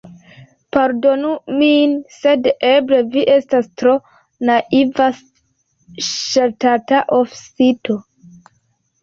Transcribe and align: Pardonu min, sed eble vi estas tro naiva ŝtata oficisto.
Pardonu 0.75 1.33
min, 1.59 1.91
sed 2.15 2.49
eble 2.69 3.01
vi 3.17 3.25
estas 3.33 3.69
tro 3.83 3.93
naiva 4.51 5.11
ŝtata 6.09 7.05
oficisto. 7.21 8.01